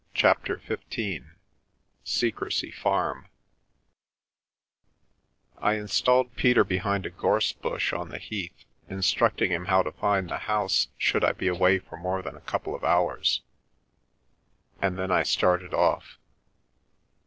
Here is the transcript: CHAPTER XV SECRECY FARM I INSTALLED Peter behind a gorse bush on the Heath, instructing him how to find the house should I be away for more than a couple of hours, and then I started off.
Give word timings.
CHAPTER 0.15 0.57
XV 0.65 1.25
SECRECY 2.03 2.71
FARM 2.71 3.27
I 5.59 5.75
INSTALLED 5.75 6.35
Peter 6.35 6.63
behind 6.63 7.05
a 7.05 7.11
gorse 7.11 7.53
bush 7.53 7.93
on 7.93 8.09
the 8.09 8.17
Heath, 8.17 8.65
instructing 8.89 9.51
him 9.51 9.65
how 9.65 9.83
to 9.83 9.91
find 9.91 10.27
the 10.27 10.39
house 10.39 10.87
should 10.97 11.23
I 11.23 11.33
be 11.33 11.47
away 11.47 11.77
for 11.77 11.97
more 11.97 12.23
than 12.23 12.35
a 12.35 12.41
couple 12.41 12.73
of 12.73 12.83
hours, 12.83 13.41
and 14.81 14.97
then 14.97 15.11
I 15.11 15.21
started 15.21 15.71
off. 15.71 16.17